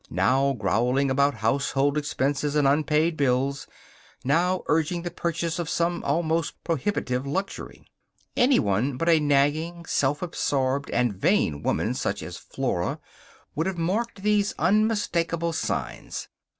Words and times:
Now 0.09 0.53
growling 0.53 1.11
about 1.11 1.35
household 1.45 1.95
expenses 1.95 2.55
and 2.55 2.67
unpaid 2.67 3.15
bills; 3.15 3.67
now 4.23 4.63
urging 4.65 5.03
the 5.03 5.11
purchase 5.11 5.59
of 5.59 5.69
some 5.69 6.03
almost 6.03 6.63
prohibitive 6.63 7.27
luxury. 7.27 7.85
Anyone 8.35 8.97
but 8.97 9.07
a 9.07 9.19
nagging, 9.19 9.85
self 9.85 10.23
absorbed, 10.23 10.89
and 10.89 11.13
vain 11.13 11.61
woman 11.61 11.93
such 11.93 12.23
as 12.23 12.37
Flora 12.37 12.97
would 13.53 13.67
have 13.67 13.77
marked 13.77 14.23
these 14.23 14.55
unmistakable 14.57 15.53
signs. 15.53 16.29